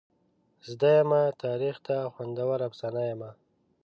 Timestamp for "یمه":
0.99-1.21, 3.11-3.31